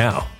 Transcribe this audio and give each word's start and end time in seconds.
now. 0.00 0.39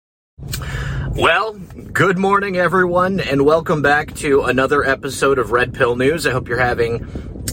Well, 1.15 1.53
good 1.53 2.17
morning, 2.17 2.57
everyone, 2.57 3.19
and 3.19 3.45
welcome 3.45 3.81
back 3.81 4.15
to 4.15 4.43
another 4.43 4.83
episode 4.83 5.37
of 5.37 5.51
Red 5.51 5.73
Pill 5.73 5.95
News. 5.95 6.25
I 6.25 6.31
hope 6.31 6.47
you're 6.47 6.57
having 6.57 7.05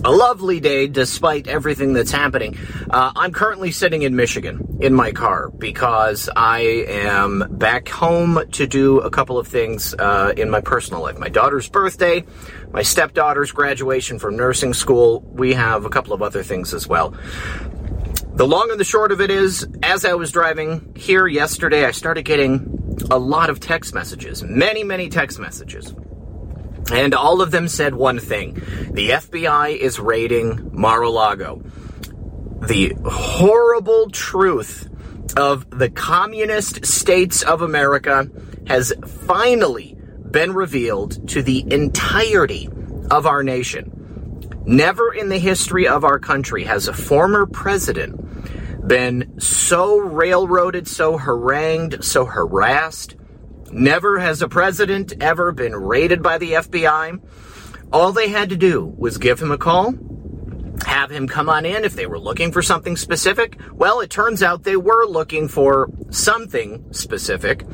a 0.04 0.10
lovely 0.10 0.60
day 0.60 0.86
despite 0.86 1.48
everything 1.48 1.92
that's 1.92 2.10
happening. 2.10 2.56
Uh, 2.88 3.12
I'm 3.14 3.32
currently 3.32 3.72
sitting 3.72 4.02
in 4.02 4.16
Michigan 4.16 4.78
in 4.80 4.94
my 4.94 5.12
car 5.12 5.50
because 5.50 6.30
I 6.34 6.60
am 6.60 7.44
back 7.50 7.88
home 7.88 8.40
to 8.52 8.66
do 8.66 9.00
a 9.00 9.10
couple 9.10 9.38
of 9.38 9.48
things 9.48 9.94
uh, 9.98 10.32
in 10.36 10.50
my 10.50 10.60
personal 10.60 11.02
life. 11.02 11.18
My 11.18 11.28
daughter's 11.28 11.68
birthday, 11.68 12.24
my 12.70 12.82
stepdaughter's 12.82 13.52
graduation 13.52 14.18
from 14.18 14.36
nursing 14.36 14.72
school. 14.72 15.20
We 15.20 15.54
have 15.54 15.84
a 15.84 15.90
couple 15.90 16.12
of 16.14 16.22
other 16.22 16.42
things 16.42 16.72
as 16.72 16.86
well. 16.86 17.14
The 18.38 18.46
long 18.46 18.70
and 18.70 18.78
the 18.78 18.84
short 18.84 19.10
of 19.10 19.20
it 19.20 19.32
is, 19.32 19.66
as 19.82 20.04
I 20.04 20.14
was 20.14 20.30
driving 20.30 20.94
here 20.94 21.26
yesterday, 21.26 21.84
I 21.84 21.90
started 21.90 22.22
getting 22.22 22.96
a 23.10 23.18
lot 23.18 23.50
of 23.50 23.58
text 23.58 23.92
messages, 23.92 24.44
many, 24.44 24.84
many 24.84 25.08
text 25.08 25.40
messages. 25.40 25.92
And 26.92 27.14
all 27.16 27.40
of 27.40 27.50
them 27.50 27.66
said 27.66 27.96
one 27.96 28.20
thing 28.20 28.54
the 28.92 29.10
FBI 29.10 29.76
is 29.76 29.98
raiding 29.98 30.70
Mar 30.72 31.02
a 31.02 31.10
Lago. 31.10 31.64
The 32.62 32.94
horrible 33.04 34.08
truth 34.10 34.88
of 35.36 35.68
the 35.76 35.90
communist 35.90 36.86
states 36.86 37.42
of 37.42 37.62
America 37.62 38.30
has 38.68 38.92
finally 39.26 39.96
been 40.30 40.54
revealed 40.54 41.28
to 41.30 41.42
the 41.42 41.64
entirety 41.72 42.68
of 43.10 43.26
our 43.26 43.42
nation. 43.42 43.97
Never 44.64 45.12
in 45.12 45.28
the 45.28 45.38
history 45.38 45.88
of 45.88 46.04
our 46.04 46.18
country 46.18 46.64
has 46.64 46.88
a 46.88 46.92
former 46.92 47.46
president 47.46 48.86
been 48.86 49.40
so 49.40 49.98
railroaded, 49.98 50.88
so 50.88 51.18
harangued, 51.18 52.04
so 52.04 52.24
harassed. 52.24 53.16
Never 53.70 54.18
has 54.18 54.40
a 54.40 54.48
president 54.48 55.12
ever 55.20 55.52
been 55.52 55.74
raided 55.74 56.22
by 56.22 56.38
the 56.38 56.52
FBI. 56.52 57.20
All 57.92 58.12
they 58.12 58.28
had 58.28 58.50
to 58.50 58.56
do 58.56 58.84
was 58.96 59.18
give 59.18 59.40
him 59.40 59.50
a 59.50 59.58
call, 59.58 59.94
have 60.86 61.10
him 61.10 61.28
come 61.28 61.48
on 61.48 61.66
in 61.66 61.84
if 61.84 61.94
they 61.94 62.06
were 62.06 62.18
looking 62.18 62.52
for 62.52 62.62
something 62.62 62.96
specific. 62.96 63.58
Well, 63.72 64.00
it 64.00 64.10
turns 64.10 64.42
out 64.42 64.62
they 64.62 64.76
were 64.76 65.06
looking 65.06 65.48
for 65.48 65.90
something 66.10 66.92
specific. 66.92 67.66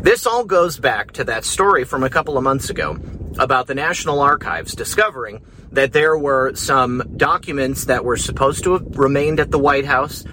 This 0.00 0.26
all 0.26 0.44
goes 0.44 0.78
back 0.78 1.12
to 1.12 1.24
that 1.24 1.44
story 1.44 1.84
from 1.84 2.04
a 2.04 2.10
couple 2.10 2.36
of 2.36 2.44
months 2.44 2.70
ago 2.70 2.98
about 3.38 3.66
the 3.66 3.74
National 3.74 4.20
Archives 4.20 4.74
discovering 4.74 5.42
that 5.72 5.92
there 5.92 6.16
were 6.16 6.54
some 6.54 7.02
documents 7.16 7.86
that 7.86 8.04
were 8.04 8.16
supposed 8.16 8.64
to 8.64 8.74
have 8.74 8.98
remained 8.98 9.40
at 9.40 9.50
the 9.50 9.58
White 9.58 9.86
House 9.86 10.24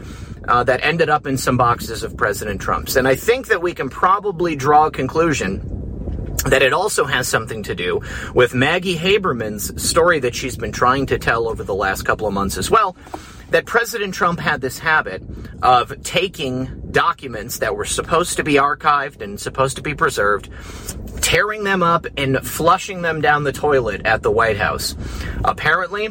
uh, 0.47 0.63
that 0.63 0.83
ended 0.83 1.09
up 1.09 1.27
in 1.27 1.37
some 1.37 1.57
boxes 1.57 2.03
of 2.03 2.17
President 2.17 2.61
Trump's. 2.61 2.95
And 2.95 3.07
I 3.07 3.15
think 3.15 3.47
that 3.47 3.61
we 3.61 3.73
can 3.73 3.89
probably 3.89 4.55
draw 4.55 4.87
a 4.87 4.91
conclusion 4.91 5.75
that 6.45 6.61
it 6.61 6.73
also 6.73 7.05
has 7.05 7.27
something 7.27 7.63
to 7.63 7.75
do 7.75 8.01
with 8.33 8.53
Maggie 8.53 8.97
Haberman's 8.97 9.81
story 9.81 10.19
that 10.19 10.35
she's 10.35 10.55
been 10.55 10.71
trying 10.71 11.05
to 11.07 11.17
tell 11.17 11.47
over 11.47 11.63
the 11.63 11.75
last 11.75 12.03
couple 12.03 12.27
of 12.27 12.33
months 12.33 12.57
as 12.57 12.71
well. 12.71 12.95
That 13.51 13.65
President 13.65 14.13
Trump 14.13 14.39
had 14.39 14.61
this 14.61 14.79
habit 14.79 15.23
of 15.61 16.03
taking 16.03 16.78
documents 16.91 17.59
that 17.59 17.75
were 17.75 17.85
supposed 17.85 18.37
to 18.37 18.43
be 18.43 18.55
archived 18.55 19.21
and 19.21 19.39
supposed 19.39 19.77
to 19.77 19.81
be 19.81 19.93
preserved, 19.93 20.49
tearing 21.21 21.63
them 21.63 21.83
up 21.83 22.05
and 22.17 22.37
flushing 22.39 23.01
them 23.01 23.21
down 23.21 23.43
the 23.43 23.51
toilet 23.51 24.05
at 24.05 24.23
the 24.23 24.31
White 24.31 24.57
House. 24.57 24.95
Apparently, 25.43 26.09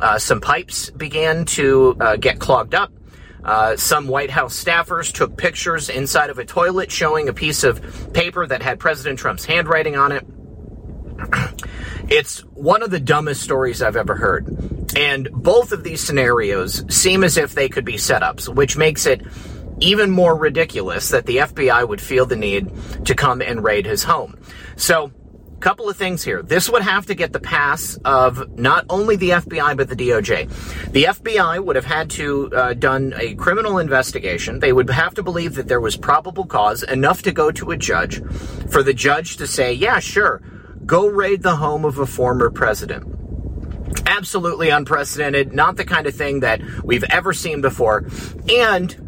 uh, 0.00 0.18
some 0.18 0.40
pipes 0.40 0.90
began 0.90 1.44
to 1.44 1.96
uh, 2.00 2.16
get 2.16 2.38
clogged 2.38 2.74
up. 2.74 2.92
Uh, 3.44 3.76
some 3.76 4.08
White 4.08 4.30
House 4.30 4.62
staffers 4.62 5.12
took 5.12 5.36
pictures 5.36 5.88
inside 5.88 6.30
of 6.30 6.38
a 6.38 6.44
toilet 6.44 6.90
showing 6.90 7.28
a 7.28 7.32
piece 7.32 7.64
of 7.64 8.12
paper 8.12 8.46
that 8.46 8.62
had 8.62 8.78
President 8.78 9.18
Trump's 9.18 9.44
handwriting 9.44 9.96
on 9.96 10.12
it. 10.12 10.26
It's 12.10 12.40
one 12.54 12.82
of 12.82 12.90
the 12.90 13.00
dumbest 13.00 13.42
stories 13.42 13.82
I've 13.82 13.96
ever 13.96 14.14
heard. 14.14 14.48
And 14.96 15.28
both 15.30 15.72
of 15.72 15.84
these 15.84 16.00
scenarios 16.00 16.82
seem 16.88 17.22
as 17.22 17.36
if 17.36 17.54
they 17.54 17.68
could 17.68 17.84
be 17.84 17.94
setups, 17.94 18.48
which 18.48 18.78
makes 18.78 19.04
it 19.04 19.20
even 19.80 20.10
more 20.10 20.36
ridiculous 20.36 21.10
that 21.10 21.26
the 21.26 21.38
FBI 21.38 21.88
would 21.88 22.00
feel 22.00 22.26
the 22.26 22.36
need 22.36 22.70
to 23.06 23.14
come 23.14 23.40
and 23.40 23.62
raid 23.62 23.86
his 23.86 24.04
home. 24.04 24.38
So, 24.76 25.12
couple 25.60 25.88
of 25.88 25.96
things 25.96 26.22
here. 26.22 26.42
This 26.42 26.70
would 26.70 26.82
have 26.82 27.06
to 27.06 27.14
get 27.14 27.32
the 27.32 27.40
pass 27.40 27.98
of 28.04 28.58
not 28.58 28.86
only 28.88 29.16
the 29.16 29.30
FBI 29.30 29.76
but 29.76 29.88
the 29.88 29.96
DOJ. 29.96 30.92
The 30.92 31.04
FBI 31.04 31.64
would 31.64 31.76
have 31.76 31.84
had 31.84 32.10
to 32.10 32.50
uh, 32.54 32.74
done 32.74 33.12
a 33.16 33.34
criminal 33.34 33.78
investigation. 33.78 34.60
They 34.60 34.72
would 34.72 34.88
have 34.90 35.14
to 35.14 35.22
believe 35.22 35.56
that 35.56 35.68
there 35.68 35.80
was 35.80 35.96
probable 35.96 36.46
cause 36.46 36.82
enough 36.82 37.22
to 37.22 37.32
go 37.32 37.50
to 37.50 37.72
a 37.72 37.76
judge 37.76 38.22
for 38.70 38.82
the 38.82 38.94
judge 38.94 39.36
to 39.38 39.46
say, 39.46 39.72
"Yeah, 39.72 39.98
sure, 39.98 40.40
go 40.86 41.08
raid 41.08 41.42
the 41.42 41.56
home 41.56 41.84
of 41.84 41.98
a 41.98 42.06
former 42.06 42.50
president." 42.50 43.14
Absolutely 44.06 44.68
unprecedented, 44.70 45.52
not 45.52 45.76
the 45.76 45.84
kind 45.84 46.06
of 46.06 46.14
thing 46.14 46.40
that 46.40 46.60
we've 46.84 47.04
ever 47.04 47.32
seen 47.32 47.60
before. 47.60 48.06
And 48.48 49.07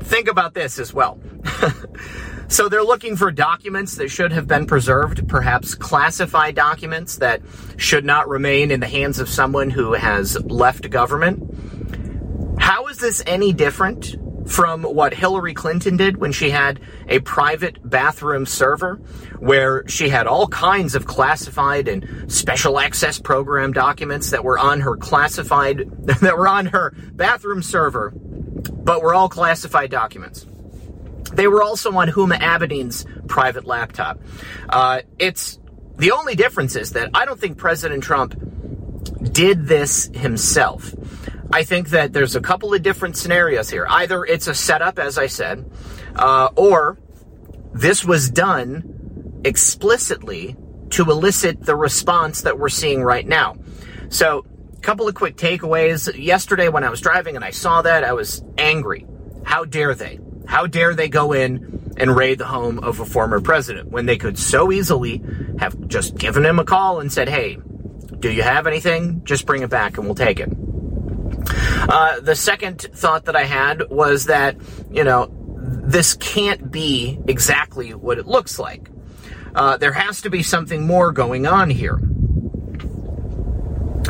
think 0.00 0.28
about 0.28 0.54
this 0.54 0.78
as 0.78 0.92
well. 0.92 1.20
So 2.50 2.68
they're 2.68 2.82
looking 2.82 3.14
for 3.14 3.30
documents 3.30 3.94
that 3.94 4.10
should 4.10 4.32
have 4.32 4.48
been 4.48 4.66
preserved, 4.66 5.28
perhaps 5.28 5.76
classified 5.76 6.56
documents 6.56 7.18
that 7.18 7.42
should 7.76 8.04
not 8.04 8.28
remain 8.28 8.72
in 8.72 8.80
the 8.80 8.88
hands 8.88 9.20
of 9.20 9.28
someone 9.28 9.70
who 9.70 9.92
has 9.92 10.36
left 10.42 10.90
government. 10.90 12.58
How 12.58 12.88
is 12.88 12.98
this 12.98 13.22
any 13.24 13.52
different 13.52 14.16
from 14.48 14.82
what 14.82 15.14
Hillary 15.14 15.54
Clinton 15.54 15.96
did 15.96 16.16
when 16.16 16.32
she 16.32 16.50
had 16.50 16.80
a 17.06 17.20
private 17.20 17.78
bathroom 17.88 18.46
server 18.46 18.96
where 19.38 19.86
she 19.86 20.08
had 20.08 20.26
all 20.26 20.48
kinds 20.48 20.96
of 20.96 21.06
classified 21.06 21.86
and 21.86 22.30
special 22.32 22.80
access 22.80 23.20
program 23.20 23.72
documents 23.72 24.30
that 24.30 24.42
were 24.42 24.58
on 24.58 24.80
her 24.80 24.96
classified 24.96 25.88
that 26.20 26.36
were 26.36 26.48
on 26.48 26.66
her 26.66 26.92
bathroom 27.12 27.62
server 27.62 28.12
but 28.82 29.02
were 29.02 29.14
all 29.14 29.28
classified 29.28 29.90
documents. 29.90 30.46
They 31.32 31.46
were 31.46 31.62
also 31.62 31.92
on 31.92 32.08
Huma 32.08 32.38
Abedin's 32.40 33.06
private 33.28 33.64
laptop. 33.64 34.20
Uh, 34.68 35.02
it's 35.18 35.58
the 35.96 36.12
only 36.12 36.34
difference 36.34 36.76
is 36.76 36.92
that 36.92 37.10
I 37.14 37.24
don't 37.24 37.38
think 37.38 37.58
President 37.58 38.02
Trump 38.02 38.34
did 39.22 39.66
this 39.66 40.10
himself. 40.14 40.94
I 41.52 41.64
think 41.64 41.90
that 41.90 42.12
there's 42.12 42.36
a 42.36 42.40
couple 42.40 42.72
of 42.74 42.82
different 42.82 43.16
scenarios 43.16 43.68
here. 43.68 43.86
Either 43.88 44.24
it's 44.24 44.46
a 44.46 44.54
setup, 44.54 44.98
as 44.98 45.18
I 45.18 45.26
said, 45.26 45.70
uh, 46.14 46.50
or 46.56 46.98
this 47.72 48.04
was 48.04 48.30
done 48.30 49.40
explicitly 49.44 50.56
to 50.90 51.10
elicit 51.10 51.64
the 51.64 51.76
response 51.76 52.42
that 52.42 52.58
we're 52.58 52.68
seeing 52.68 53.02
right 53.02 53.26
now. 53.26 53.56
So, 54.08 54.44
couple 54.80 55.08
of 55.08 55.14
quick 55.14 55.36
takeaways. 55.36 56.10
Yesterday, 56.18 56.68
when 56.68 56.84
I 56.84 56.90
was 56.90 57.00
driving 57.00 57.36
and 57.36 57.44
I 57.44 57.50
saw 57.50 57.82
that, 57.82 58.04
I 58.04 58.12
was 58.12 58.42
angry. 58.58 59.06
How 59.44 59.64
dare 59.64 59.94
they? 59.94 60.18
How 60.46 60.66
dare 60.66 60.94
they 60.94 61.08
go 61.08 61.32
in 61.32 61.94
and 61.96 62.16
raid 62.16 62.38
the 62.38 62.46
home 62.46 62.78
of 62.78 63.00
a 63.00 63.04
former 63.04 63.40
president 63.40 63.90
when 63.90 64.06
they 64.06 64.16
could 64.16 64.38
so 64.38 64.72
easily 64.72 65.22
have 65.58 65.88
just 65.88 66.16
given 66.16 66.44
him 66.44 66.58
a 66.58 66.64
call 66.64 67.00
and 67.00 67.12
said, 67.12 67.28
hey, 67.28 67.58
do 68.18 68.30
you 68.30 68.42
have 68.42 68.66
anything? 68.66 69.22
Just 69.24 69.46
bring 69.46 69.62
it 69.62 69.70
back 69.70 69.96
and 69.96 70.06
we'll 70.06 70.14
take 70.14 70.40
it. 70.40 70.50
Uh, 71.88 72.20
the 72.20 72.34
second 72.34 72.80
thought 72.80 73.26
that 73.26 73.36
I 73.36 73.44
had 73.44 73.88
was 73.90 74.26
that, 74.26 74.56
you 74.90 75.04
know, 75.04 75.30
this 75.56 76.14
can't 76.14 76.70
be 76.70 77.18
exactly 77.26 77.94
what 77.94 78.18
it 78.18 78.26
looks 78.26 78.58
like. 78.58 78.90
Uh, 79.54 79.76
there 79.76 79.92
has 79.92 80.22
to 80.22 80.30
be 80.30 80.42
something 80.42 80.86
more 80.86 81.12
going 81.12 81.46
on 81.46 81.70
here. 81.70 82.00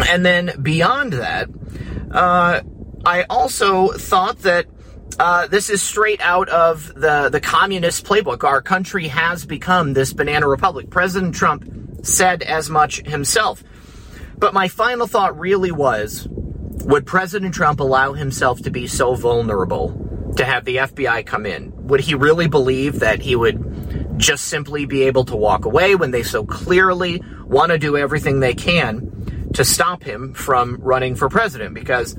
And 0.08 0.24
then 0.24 0.52
beyond 0.62 1.14
that, 1.14 1.48
uh, 2.10 2.60
I 3.04 3.24
also 3.24 3.88
thought 3.88 4.38
that 4.40 4.66
uh, 5.18 5.46
this 5.48 5.70
is 5.70 5.82
straight 5.82 6.20
out 6.20 6.48
of 6.48 6.94
the, 6.94 7.28
the 7.30 7.40
communist 7.40 8.04
playbook. 8.06 8.44
Our 8.44 8.62
country 8.62 9.08
has 9.08 9.44
become 9.44 9.92
this 9.92 10.12
banana 10.12 10.48
republic. 10.48 10.90
President 10.90 11.34
Trump 11.34 11.64
said 12.02 12.42
as 12.42 12.70
much 12.70 13.06
himself. 13.06 13.62
But 14.38 14.54
my 14.54 14.68
final 14.68 15.06
thought 15.06 15.38
really 15.38 15.70
was 15.70 16.26
would 16.30 17.06
President 17.06 17.54
Trump 17.54 17.80
allow 17.80 18.14
himself 18.14 18.62
to 18.62 18.70
be 18.70 18.86
so 18.86 19.14
vulnerable 19.14 20.32
to 20.36 20.44
have 20.44 20.64
the 20.64 20.76
FBI 20.76 21.26
come 21.26 21.44
in. 21.44 21.88
Would 21.88 22.00
he 22.00 22.14
really 22.14 22.48
believe 22.48 23.00
that 23.00 23.20
he 23.20 23.36
would 23.36 24.18
just 24.18 24.44
simply 24.44 24.86
be 24.86 25.02
able 25.02 25.24
to 25.26 25.36
walk 25.36 25.66
away 25.66 25.94
when 25.94 26.10
they 26.10 26.22
so 26.22 26.44
clearly 26.44 27.22
want 27.44 27.72
to 27.72 27.78
do 27.78 27.96
everything 27.96 28.40
they 28.40 28.54
can 28.54 29.19
to 29.54 29.64
stop 29.64 30.02
him 30.02 30.34
from 30.34 30.76
running 30.80 31.14
for 31.14 31.28
president? 31.28 31.74
Because 31.74 32.16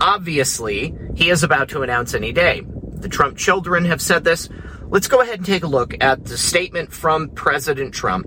obviously 0.00 0.94
he 1.14 1.30
is 1.30 1.42
about 1.42 1.70
to 1.70 1.82
announce 1.82 2.14
any 2.14 2.32
day. 2.32 2.62
The 2.64 3.08
Trump 3.08 3.36
children 3.36 3.84
have 3.84 4.00
said 4.00 4.24
this. 4.24 4.48
Let's 4.86 5.08
go 5.08 5.20
ahead 5.20 5.36
and 5.36 5.46
take 5.46 5.64
a 5.64 5.68
look 5.68 5.94
at 6.02 6.24
the 6.24 6.38
statement 6.38 6.92
from 6.92 7.30
President 7.30 7.94
Trump. 7.94 8.26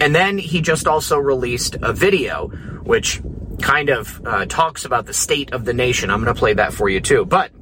And 0.00 0.14
then 0.14 0.38
he 0.38 0.60
just 0.60 0.86
also 0.86 1.18
released 1.18 1.76
a 1.82 1.92
video 1.92 2.48
which 2.84 3.20
kind 3.60 3.90
of 3.90 4.20
uh, 4.24 4.46
talks 4.46 4.84
about 4.84 5.06
the 5.06 5.12
state 5.12 5.52
of 5.52 5.64
the 5.64 5.74
nation. 5.74 6.10
I'm 6.10 6.22
going 6.22 6.34
to 6.34 6.38
play 6.38 6.54
that 6.54 6.72
for 6.72 6.88
you 6.88 7.00
too. 7.00 7.24
But 7.24 7.52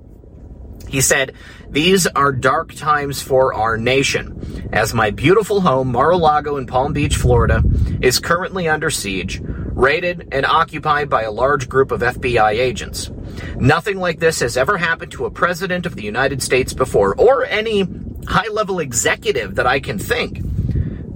he 0.89 1.01
said, 1.01 1.35
These 1.69 2.07
are 2.07 2.33
dark 2.33 2.75
times 2.75 3.21
for 3.21 3.55
our 3.55 3.77
nation, 3.77 4.69
as 4.73 4.95
my 4.95 5.11
beautiful 5.11 5.61
home, 5.61 5.93
Mar 5.93 6.11
a 6.11 6.17
Lago 6.17 6.57
in 6.57 6.67
Palm 6.67 6.93
Beach, 6.93 7.17
Florida, 7.17 7.63
is 8.01 8.21
currently 8.21 8.69
under 8.69 8.91
siege, 8.91 9.43
raided, 9.79 10.29
and 10.33 10.45
occupied 10.45 11.09
by 11.09 11.23
a 11.23 11.31
large 11.31 11.69
group 11.69 11.93
of 11.93 12.01
FBI 12.01 12.51
agents. 12.51 13.11
Nothing 13.57 13.99
like 13.99 14.19
this 14.19 14.41
has 14.41 14.57
ever 14.57 14.77
happened 14.77 15.13
to 15.13 15.25
a 15.25 15.31
president 15.31 15.87
of 15.87 15.95
the 15.95 16.03
United 16.03 16.43
States 16.43 16.73
before, 16.75 17.15
or 17.15 17.45
any 17.47 17.87
high 18.27 18.49
level 18.49 18.81
executive 18.81 19.55
that 19.55 19.67
I 19.67 19.79
can 19.79 19.99
think. 19.99 20.41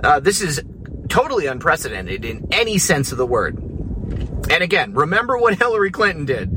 Uh, 0.03 0.21
this 0.21 0.41
is 0.41 0.63
totally 1.09 1.47
unprecedented 1.47 2.25
in 2.25 2.49
any 2.53 2.79
sense 2.79 3.13
of 3.13 3.19
the 3.19 3.27
word. 3.27 3.59
And 3.59 4.63
again, 4.63 4.95
remember 4.95 5.37
what 5.37 5.55
Hillary 5.59 5.91
Clinton 5.91 6.25
did 6.25 6.49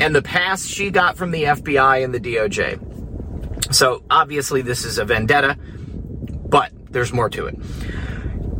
and 0.00 0.14
the 0.14 0.22
pass 0.22 0.66
she 0.66 0.90
got 0.90 1.16
from 1.16 1.30
the 1.30 1.44
FBI 1.44 2.04
and 2.04 2.12
the 2.12 2.20
DOJ. 2.20 3.72
So 3.72 4.02
obviously, 4.10 4.62
this 4.62 4.84
is 4.84 4.98
a 4.98 5.04
vendetta, 5.04 5.56
but 5.56 6.72
there's 6.90 7.12
more 7.12 7.30
to 7.30 7.46
it. 7.46 7.56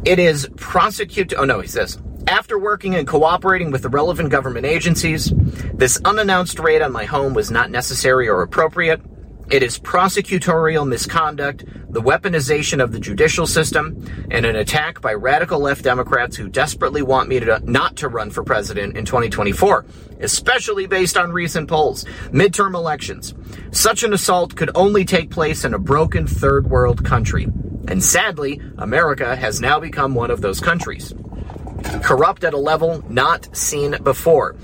It 0.05 0.19
is 0.19 0.49
prosecute. 0.57 1.35
Oh 1.37 1.45
no, 1.45 1.61
he 1.61 1.69
says. 1.69 1.99
After 2.35 2.59
working 2.59 2.97
and 2.97 3.07
cooperating 3.07 3.71
with 3.71 3.83
the 3.83 3.89
relevant 3.89 4.31
government 4.31 4.67
agencies, 4.67 5.33
this 5.73 6.01
unannounced 6.05 6.59
raid 6.59 6.83
on 6.83 6.91
my 6.91 7.05
home 7.05 7.33
was 7.33 7.49
not 7.49 7.71
necessary 7.71 8.29
or 8.29 8.43
appropriate. 8.43 9.01
It 9.51 9.63
is 9.63 9.79
prosecutorial 9.79 10.85
misconduct, 10.85 11.65
the 11.93 12.03
weaponization 12.03 12.83
of 12.83 12.91
the 12.91 12.99
judicial 12.99 13.47
system, 13.47 14.05
and 14.33 14.45
an 14.45 14.57
attack 14.57 15.01
by 15.01 15.15
radical 15.15 15.61
left 15.61 15.85
Democrats 15.85 16.35
who 16.35 16.49
desperately 16.49 17.03
want 17.03 17.29
me 17.29 17.39
to 17.39 17.61
not 17.71 17.95
to 17.99 18.09
run 18.09 18.31
for 18.31 18.43
president 18.43 18.97
in 18.97 19.05
2024, 19.05 19.87
especially 20.19 20.89
based 20.89 21.17
on 21.17 21.31
recent 21.31 21.69
polls, 21.69 22.05
midterm 22.33 22.75
elections. 22.75 23.33
Such 23.71 24.03
an 24.03 24.13
assault 24.13 24.57
could 24.57 24.73
only 24.75 25.05
take 25.05 25.31
place 25.31 25.65
in 25.65 25.73
a 25.73 25.79
broken 25.79 26.27
third 26.27 26.69
world 26.69 27.05
country. 27.05 27.45
And 27.87 28.03
sadly, 28.03 28.61
America 28.79 29.37
has 29.37 29.61
now 29.61 29.79
become 29.79 30.17
one 30.17 30.33
of 30.33 30.41
those 30.41 30.59
countries 30.59 31.15
corrupt 32.03 32.45
at 32.45 32.55
a 32.55 32.59
level 32.59 33.03
not 33.09 33.55
seen 33.57 33.97
before. 34.03 34.57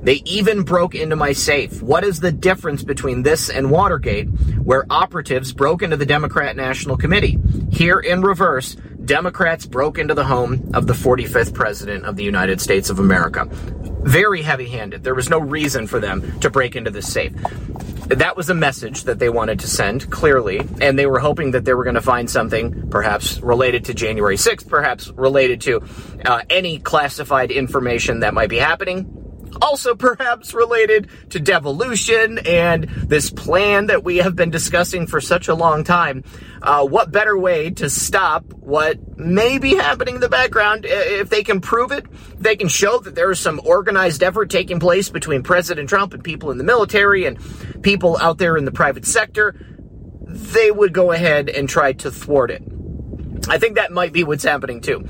They 0.00 0.22
even 0.24 0.62
broke 0.62 0.94
into 0.94 1.16
my 1.16 1.32
safe. 1.32 1.82
What 1.82 2.04
is 2.04 2.20
the 2.20 2.32
difference 2.32 2.82
between 2.82 3.22
this 3.22 3.50
and 3.50 3.70
Watergate, 3.70 4.28
where 4.62 4.86
operatives 4.90 5.52
broke 5.52 5.82
into 5.82 5.96
the 5.96 6.06
Democrat 6.06 6.56
National 6.56 6.96
Committee? 6.96 7.38
Here 7.70 7.98
in 7.98 8.22
reverse, 8.22 8.76
Democrats 9.04 9.66
broke 9.66 9.98
into 9.98 10.14
the 10.14 10.24
home 10.24 10.70
of 10.74 10.86
the 10.86 10.92
45th 10.92 11.54
President 11.54 12.04
of 12.04 12.16
the 12.16 12.24
United 12.24 12.60
States 12.60 12.90
of 12.90 12.98
America. 12.98 13.46
Very 14.02 14.42
heavy 14.42 14.68
handed. 14.68 15.04
There 15.04 15.14
was 15.14 15.30
no 15.30 15.38
reason 15.38 15.86
for 15.86 16.00
them 16.00 16.38
to 16.40 16.50
break 16.50 16.76
into 16.76 16.90
this 16.90 17.12
safe 17.12 17.32
that 18.08 18.36
was 18.36 18.50
a 18.50 18.54
message 18.54 19.04
that 19.04 19.18
they 19.18 19.28
wanted 19.28 19.60
to 19.60 19.68
send, 19.68 20.10
clearly, 20.10 20.60
and 20.80 20.98
they 20.98 21.06
were 21.06 21.18
hoping 21.18 21.50
that 21.52 21.64
they 21.64 21.74
were 21.74 21.84
going 21.84 21.94
to 21.94 22.02
find 22.02 22.30
something 22.30 22.88
perhaps 22.88 23.40
related 23.40 23.86
to 23.86 23.94
January 23.94 24.36
6th, 24.36 24.68
perhaps 24.68 25.08
related 25.08 25.60
to 25.62 25.82
uh, 26.24 26.42
any 26.48 26.78
classified 26.78 27.50
information 27.50 28.20
that 28.20 28.32
might 28.32 28.48
be 28.48 28.58
happening. 28.58 29.15
Also, 29.60 29.94
perhaps 29.94 30.54
related 30.54 31.08
to 31.30 31.40
devolution 31.40 32.38
and 32.38 32.84
this 32.84 33.30
plan 33.30 33.86
that 33.86 34.04
we 34.04 34.18
have 34.18 34.36
been 34.36 34.50
discussing 34.50 35.06
for 35.06 35.20
such 35.20 35.48
a 35.48 35.54
long 35.54 35.84
time. 35.84 36.24
Uh, 36.62 36.84
what 36.86 37.10
better 37.10 37.38
way 37.38 37.70
to 37.70 37.88
stop 37.88 38.44
what 38.54 39.18
may 39.18 39.58
be 39.58 39.74
happening 39.74 40.16
in 40.16 40.20
the 40.20 40.28
background 40.28 40.84
if 40.86 41.30
they 41.30 41.42
can 41.42 41.60
prove 41.60 41.92
it? 41.92 42.06
They 42.40 42.56
can 42.56 42.68
show 42.68 42.98
that 42.98 43.14
there 43.14 43.30
is 43.30 43.40
some 43.40 43.60
organized 43.64 44.22
effort 44.22 44.50
taking 44.50 44.80
place 44.80 45.08
between 45.10 45.42
President 45.42 45.88
Trump 45.88 46.12
and 46.14 46.22
people 46.22 46.50
in 46.50 46.58
the 46.58 46.64
military 46.64 47.24
and 47.24 47.38
people 47.82 48.16
out 48.18 48.38
there 48.38 48.56
in 48.56 48.64
the 48.64 48.72
private 48.72 49.06
sector. 49.06 49.54
They 50.28 50.70
would 50.70 50.92
go 50.92 51.12
ahead 51.12 51.48
and 51.48 51.68
try 51.68 51.92
to 51.94 52.10
thwart 52.10 52.50
it. 52.50 52.62
I 53.48 53.58
think 53.58 53.76
that 53.76 53.92
might 53.92 54.12
be 54.12 54.24
what's 54.24 54.44
happening 54.44 54.80
too. 54.80 55.06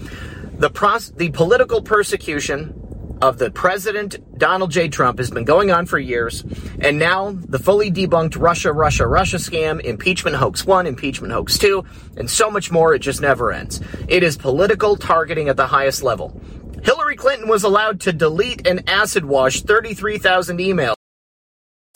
The, 0.58 0.70
pros- 0.70 1.10
the 1.10 1.30
political 1.30 1.82
persecution 1.82 2.85
of 3.22 3.38
the 3.38 3.50
President 3.50 4.38
Donald 4.38 4.70
J. 4.70 4.88
Trump 4.88 5.18
has 5.18 5.30
been 5.30 5.44
going 5.44 5.70
on 5.70 5.86
for 5.86 5.98
years, 5.98 6.44
and 6.80 6.98
now 6.98 7.32
the 7.32 7.58
fully 7.58 7.90
debunked 7.90 8.40
Russia, 8.40 8.72
Russia, 8.72 9.06
Russia 9.06 9.36
scam, 9.36 9.80
impeachment 9.80 10.36
hoax 10.36 10.66
one, 10.66 10.86
impeachment 10.86 11.32
hoax 11.32 11.58
two, 11.58 11.84
and 12.16 12.30
so 12.30 12.50
much 12.50 12.70
more, 12.70 12.94
it 12.94 13.00
just 13.00 13.20
never 13.20 13.52
ends. 13.52 13.80
It 14.08 14.22
is 14.22 14.36
political 14.36 14.96
targeting 14.96 15.48
at 15.48 15.56
the 15.56 15.66
highest 15.66 16.02
level. 16.02 16.40
Hillary 16.82 17.16
Clinton 17.16 17.48
was 17.48 17.64
allowed 17.64 18.00
to 18.02 18.12
delete 18.12 18.66
and 18.66 18.88
acid 18.88 19.24
wash 19.24 19.62
33,000 19.62 20.58
emails. 20.58 20.95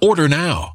Order 0.00 0.28
now. 0.28 0.74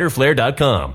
riderflare.com. 0.00 0.94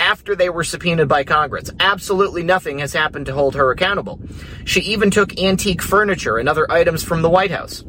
After 0.00 0.34
they 0.34 0.48
were 0.48 0.64
subpoenaed 0.64 1.08
by 1.08 1.22
Congress. 1.22 1.70
Absolutely 1.78 2.42
nothing 2.42 2.78
has 2.78 2.94
happened 2.94 3.26
to 3.26 3.34
hold 3.34 3.54
her 3.54 3.70
accountable. 3.70 4.18
She 4.64 4.80
even 4.80 5.10
took 5.10 5.38
antique 5.38 5.82
furniture 5.82 6.38
and 6.38 6.48
other 6.48 6.70
items 6.72 7.02
from 7.02 7.20
the 7.20 7.28
White 7.28 7.50
House. 7.50 7.84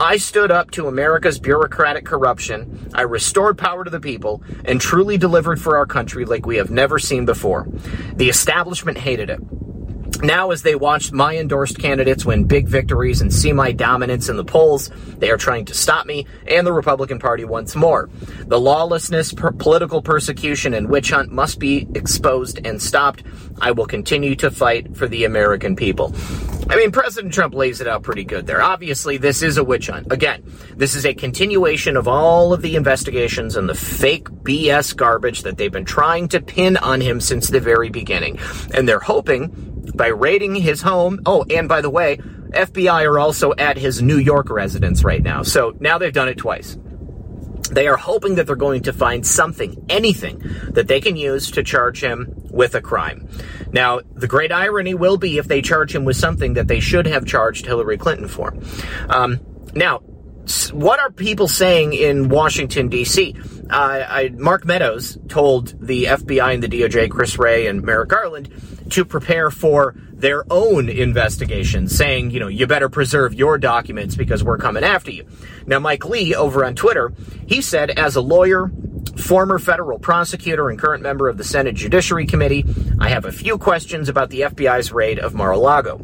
I 0.00 0.16
stood 0.16 0.50
up 0.50 0.70
to 0.70 0.88
America's 0.88 1.38
bureaucratic 1.38 2.06
corruption. 2.06 2.90
I 2.94 3.02
restored 3.02 3.58
power 3.58 3.84
to 3.84 3.90
the 3.90 4.00
people 4.00 4.42
and 4.64 4.80
truly 4.80 5.18
delivered 5.18 5.60
for 5.60 5.76
our 5.76 5.84
country 5.84 6.24
like 6.24 6.46
we 6.46 6.56
have 6.56 6.70
never 6.70 6.98
seen 6.98 7.26
before. 7.26 7.66
The 8.14 8.30
establishment 8.30 8.96
hated 8.96 9.28
it. 9.28 9.40
Now, 10.22 10.50
as 10.50 10.62
they 10.62 10.74
watch 10.74 11.12
my 11.12 11.36
endorsed 11.36 11.78
candidates 11.78 12.24
win 12.24 12.44
big 12.44 12.68
victories 12.68 13.20
and 13.20 13.32
see 13.32 13.52
my 13.52 13.72
dominance 13.72 14.28
in 14.28 14.36
the 14.36 14.44
polls, 14.44 14.90
they 15.18 15.30
are 15.30 15.36
trying 15.36 15.66
to 15.66 15.74
stop 15.74 16.06
me 16.06 16.26
and 16.46 16.66
the 16.66 16.72
Republican 16.72 17.18
Party 17.18 17.44
once 17.44 17.76
more. 17.76 18.08
The 18.46 18.58
lawlessness, 18.58 19.32
per- 19.32 19.52
political 19.52 20.00
persecution, 20.00 20.72
and 20.72 20.88
witch 20.88 21.10
hunt 21.10 21.30
must 21.30 21.58
be 21.58 21.86
exposed 21.94 22.66
and 22.66 22.80
stopped. 22.80 23.24
I 23.60 23.72
will 23.72 23.86
continue 23.86 24.34
to 24.36 24.50
fight 24.50 24.96
for 24.96 25.06
the 25.06 25.24
American 25.24 25.76
people. 25.76 26.14
I 26.68 26.76
mean, 26.76 26.90
President 26.90 27.32
Trump 27.32 27.54
lays 27.54 27.80
it 27.80 27.86
out 27.86 28.02
pretty 28.02 28.24
good 28.24 28.46
there. 28.46 28.60
Obviously, 28.60 29.18
this 29.18 29.42
is 29.42 29.56
a 29.56 29.62
witch 29.62 29.86
hunt. 29.86 30.10
Again, 30.10 30.42
this 30.74 30.96
is 30.96 31.06
a 31.06 31.14
continuation 31.14 31.96
of 31.96 32.08
all 32.08 32.52
of 32.52 32.62
the 32.62 32.74
investigations 32.74 33.54
and 33.54 33.68
the 33.68 33.74
fake 33.74 34.28
BS 34.28 34.96
garbage 34.96 35.42
that 35.42 35.58
they've 35.58 35.70
been 35.70 35.84
trying 35.84 36.26
to 36.28 36.40
pin 36.40 36.76
on 36.78 37.00
him 37.00 37.20
since 37.20 37.50
the 37.50 37.60
very 37.60 37.88
beginning. 37.88 38.38
And 38.74 38.88
they're 38.88 38.98
hoping 38.98 39.75
by 39.96 40.08
raiding 40.08 40.54
his 40.54 40.82
home. 40.82 41.20
Oh, 41.26 41.44
and 41.50 41.68
by 41.68 41.80
the 41.80 41.90
way, 41.90 42.18
FBI 42.50 43.04
are 43.04 43.18
also 43.18 43.52
at 43.56 43.76
his 43.76 44.02
New 44.02 44.18
York 44.18 44.50
residence 44.50 45.04
right 45.04 45.22
now. 45.22 45.42
So 45.42 45.76
now 45.80 45.98
they've 45.98 46.12
done 46.12 46.28
it 46.28 46.38
twice. 46.38 46.78
They 47.70 47.88
are 47.88 47.96
hoping 47.96 48.36
that 48.36 48.46
they're 48.46 48.54
going 48.54 48.84
to 48.84 48.92
find 48.92 49.26
something, 49.26 49.86
anything, 49.88 50.40
that 50.70 50.86
they 50.86 51.00
can 51.00 51.16
use 51.16 51.50
to 51.52 51.64
charge 51.64 52.00
him 52.00 52.32
with 52.50 52.74
a 52.74 52.80
crime. 52.80 53.28
Now, 53.72 54.00
the 54.14 54.28
great 54.28 54.52
irony 54.52 54.94
will 54.94 55.16
be 55.16 55.38
if 55.38 55.48
they 55.48 55.62
charge 55.62 55.94
him 55.94 56.04
with 56.04 56.16
something 56.16 56.54
that 56.54 56.68
they 56.68 56.80
should 56.80 57.06
have 57.06 57.26
charged 57.26 57.66
Hillary 57.66 57.98
Clinton 57.98 58.28
for. 58.28 58.54
Um, 59.08 59.40
now, 59.74 59.98
what 60.72 61.00
are 61.00 61.10
people 61.10 61.48
saying 61.48 61.92
in 61.92 62.28
Washington, 62.28 62.88
D.C.? 62.88 63.34
Uh, 63.70 64.04
I, 64.08 64.28
Mark 64.28 64.64
Meadows 64.64 65.18
told 65.28 65.74
the 65.84 66.04
FBI 66.04 66.54
and 66.54 66.62
the 66.62 66.68
DOJ, 66.68 67.10
Chris 67.10 67.38
Wray 67.38 67.66
and 67.66 67.82
Merrick 67.82 68.08
Garland, 68.08 68.50
to 68.90 69.04
prepare 69.04 69.50
for 69.50 69.94
their 70.12 70.44
own 70.50 70.88
investigation, 70.88 71.88
saying, 71.88 72.30
you 72.30 72.40
know, 72.40 72.48
you 72.48 72.66
better 72.66 72.88
preserve 72.88 73.34
your 73.34 73.58
documents 73.58 74.14
because 74.14 74.42
we're 74.42 74.58
coming 74.58 74.84
after 74.84 75.10
you. 75.10 75.26
Now, 75.66 75.78
Mike 75.78 76.06
Lee 76.06 76.34
over 76.34 76.64
on 76.64 76.74
Twitter, 76.74 77.12
he 77.46 77.60
said, 77.60 77.90
as 77.90 78.16
a 78.16 78.20
lawyer, 78.20 78.70
former 79.16 79.58
federal 79.58 79.98
prosecutor, 79.98 80.70
and 80.70 80.78
current 80.78 81.02
member 81.02 81.28
of 81.28 81.36
the 81.36 81.44
Senate 81.44 81.74
Judiciary 81.74 82.26
Committee, 82.26 82.64
I 82.98 83.08
have 83.08 83.24
a 83.24 83.32
few 83.32 83.58
questions 83.58 84.08
about 84.08 84.30
the 84.30 84.42
FBI's 84.42 84.92
raid 84.92 85.18
of 85.18 85.34
Mar 85.34 85.50
a 85.50 85.58
Lago. 85.58 86.00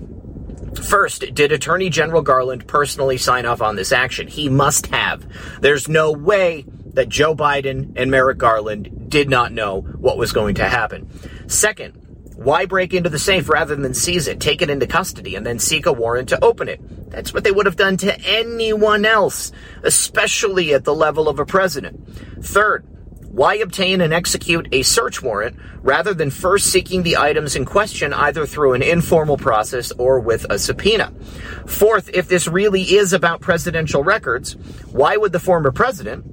First, 0.83 1.35
did 1.35 1.53
Attorney 1.53 1.91
General 1.91 2.23
Garland 2.23 2.67
personally 2.67 3.19
sign 3.19 3.47
off 3.47 3.63
on 3.63 3.77
this 3.77 3.93
action? 3.93 4.27
He 4.27 4.49
must 4.49 4.87
have. 4.87 5.27
There's 5.61 5.89
no 5.89 6.13
way 6.13 6.65
that 6.95 7.09
Joe 7.09 7.35
Biden 7.35 7.93
and 7.97 8.11
Merrick 8.11 8.39
Garland 8.39 9.11
did 9.11 9.29
not 9.29 9.53
know 9.53 9.81
what 9.81 10.19
was 10.19 10.33
going 10.33 10.57
to 10.57 10.69
happen. 10.69 11.09
Second, 11.49 11.95
why 12.37 12.67
break 12.67 12.93
into 12.93 13.11
the 13.11 13.19
safe 13.19 13.49
rather 13.49 13.77
than 13.77 13.95
seize 13.95 14.27
it, 14.27 14.41
take 14.41 14.63
it 14.63 14.71
into 14.71 14.87
custody, 14.87 15.37
and 15.37 15.47
then 15.47 15.59
seek 15.59 15.87
a 15.87 15.93
warrant 15.93 16.31
to 16.31 16.45
open 16.45 16.69
it? 16.69 17.11
That's 17.11 17.33
what 17.33 17.45
they 17.45 17.53
would 17.53 17.67
have 17.67 17.77
done 17.77 17.97
to 17.99 18.21
anyone 18.21 19.05
else, 19.05 19.53
especially 19.83 20.75
at 20.75 20.85
the 20.85 20.95
level 20.95 21.29
of 21.29 21.39
a 21.39 21.47
president. 21.47 22.09
Third, 22.43 22.87
why 23.33 23.55
obtain 23.57 24.01
and 24.03 24.13
execute 24.13 24.69
a 24.73 24.83
search 24.83 25.23
warrant 25.23 25.57
rather 25.81 26.13
than 26.13 26.31
first 26.31 26.67
seeking 26.67 27.03
the 27.03 27.17
items 27.17 27.57
in 27.57 27.65
question 27.65 28.13
either 28.13 28.45
through 28.45 28.75
an 28.75 28.83
informal 28.83 29.39
process 29.39 29.91
or 29.93 30.21
with 30.21 30.45
a 30.51 30.59
subpoena? 30.59 31.13
Fourth, 31.67 32.11
if 32.13 32.29
this 32.29 32.47
really 32.47 32.83
is 32.83 33.13
about 33.13 33.41
presidential 33.41 34.03
records, 34.05 34.55
why 34.91 35.17
would 35.17 35.33
the 35.33 35.41
former 35.41 35.73
president, 35.73 36.27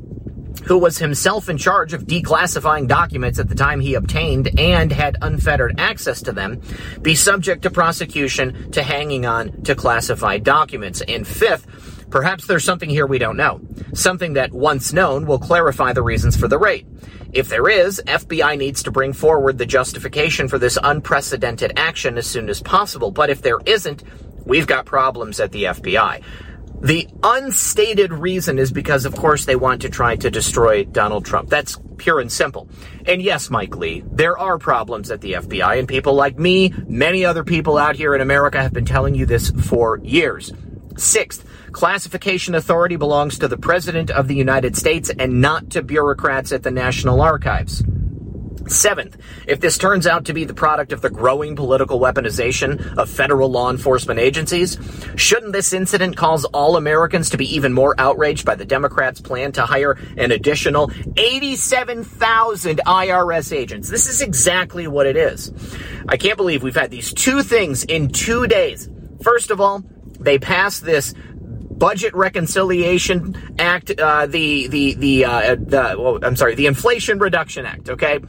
who 0.65 0.77
was 0.77 0.97
himself 0.97 1.49
in 1.49 1.57
charge 1.57 1.93
of 1.93 2.05
declassifying 2.05 2.87
documents 2.87 3.39
at 3.39 3.49
the 3.49 3.55
time 3.55 3.79
he 3.79 3.95
obtained 3.95 4.59
and 4.59 4.91
had 4.91 5.17
unfettered 5.21 5.79
access 5.79 6.21
to 6.23 6.31
them, 6.31 6.61
be 7.01 7.15
subject 7.15 7.63
to 7.63 7.69
prosecution 7.69 8.71
to 8.71 8.83
hanging 8.83 9.25
on 9.25 9.61
to 9.63 9.75
classified 9.75 10.43
documents. 10.43 11.01
And 11.01 11.27
fifth, 11.27 12.07
perhaps 12.09 12.47
there's 12.47 12.63
something 12.63 12.89
here 12.89 13.07
we 13.07 13.19
don't 13.19 13.37
know. 13.37 13.61
Something 13.93 14.33
that, 14.33 14.51
once 14.51 14.93
known, 14.93 15.25
will 15.25 15.39
clarify 15.39 15.93
the 15.93 16.03
reasons 16.03 16.35
for 16.35 16.47
the 16.47 16.57
raid. 16.57 16.87
If 17.31 17.49
there 17.49 17.69
is, 17.69 18.01
FBI 18.05 18.57
needs 18.57 18.83
to 18.83 18.91
bring 18.91 19.13
forward 19.13 19.57
the 19.57 19.65
justification 19.65 20.47
for 20.47 20.57
this 20.57 20.77
unprecedented 20.81 21.73
action 21.77 22.17
as 22.17 22.25
soon 22.25 22.49
as 22.49 22.61
possible. 22.61 23.11
But 23.11 23.29
if 23.29 23.41
there 23.41 23.59
isn't, 23.65 24.03
we've 24.45 24.67
got 24.67 24.85
problems 24.85 25.39
at 25.39 25.51
the 25.51 25.65
FBI. 25.65 26.23
The 26.81 27.09
unstated 27.23 28.13
reason 28.13 28.57
is 28.57 28.71
because, 28.71 29.05
of 29.05 29.13
course, 29.13 29.43
they 29.43 29.57
want 29.57 29.81
to 29.81 29.89
try 29.89 30.15
to 30.15 30.31
destroy 30.31 30.85
Donald 30.85 31.25
Trump. 31.25 31.49
That's 31.49 31.77
pure 31.97 32.21
and 32.21 32.31
simple. 32.31 32.69
And 33.05 33.21
yes, 33.21 33.49
Mike 33.49 33.75
Lee, 33.75 34.03
there 34.09 34.37
are 34.37 34.57
problems 34.57 35.11
at 35.11 35.19
the 35.19 35.33
FBI, 35.33 35.77
and 35.77 35.89
people 35.89 36.13
like 36.13 36.39
me, 36.39 36.73
many 36.87 37.25
other 37.25 37.43
people 37.43 37.77
out 37.77 37.97
here 37.97 38.15
in 38.15 38.21
America 38.21 38.61
have 38.61 38.71
been 38.71 38.85
telling 38.85 39.13
you 39.13 39.25
this 39.25 39.51
for 39.51 39.99
years. 40.03 40.53
Sixth, 40.95 41.45
classification 41.73 42.55
authority 42.55 42.95
belongs 42.95 43.39
to 43.39 43.49
the 43.49 43.57
President 43.57 44.09
of 44.09 44.29
the 44.29 44.35
United 44.35 44.77
States 44.77 45.09
and 45.09 45.41
not 45.41 45.71
to 45.71 45.81
bureaucrats 45.81 46.53
at 46.53 46.63
the 46.63 46.71
National 46.71 47.21
Archives. 47.21 47.83
Seventh, 48.67 49.17
if 49.47 49.59
this 49.59 49.77
turns 49.77 50.05
out 50.05 50.25
to 50.25 50.33
be 50.33 50.43
the 50.43 50.53
product 50.53 50.91
of 50.91 51.01
the 51.01 51.09
growing 51.09 51.55
political 51.55 51.99
weaponization 51.99 52.97
of 52.97 53.09
federal 53.09 53.49
law 53.49 53.69
enforcement 53.69 54.19
agencies, 54.19 54.77
shouldn't 55.15 55.53
this 55.53 55.73
incident 55.73 56.17
cause 56.17 56.45
all 56.45 56.75
Americans 56.75 57.29
to 57.31 57.37
be 57.37 57.55
even 57.55 57.73
more 57.73 57.95
outraged 57.97 58.45
by 58.45 58.55
the 58.55 58.65
Democrats' 58.65 59.21
plan 59.21 59.51
to 59.53 59.61
hire 59.61 59.97
an 60.17 60.31
additional 60.31 60.91
87,000 61.17 62.81
IRS 62.85 63.55
agents? 63.55 63.89
This 63.89 64.07
is 64.07 64.21
exactly 64.21 64.87
what 64.87 65.07
it 65.07 65.15
is. 65.15 65.51
I 66.07 66.17
can't 66.17 66.37
believe 66.37 66.63
we've 66.63 66.75
had 66.75 66.91
these 66.91 67.13
two 67.13 67.43
things 67.43 67.83
in 67.83 68.09
two 68.09 68.47
days. 68.47 68.89
First 69.23 69.51
of 69.51 69.61
all, 69.61 69.83
they 70.19 70.37
passed 70.37 70.83
this 70.83 71.13
Budget 71.79 72.13
Reconciliation 72.13 73.55
Act, 73.57 73.91
uh, 73.97 74.25
the 74.25 74.67
the 74.67 74.93
the 74.95 75.25
uh, 75.25 75.55
the 75.55 75.95
well, 75.97 76.19
I'm 76.21 76.35
sorry, 76.35 76.55
the 76.55 76.67
Inflation 76.67 77.19
Reduction 77.19 77.65
Act. 77.65 77.89
Okay. 77.89 78.19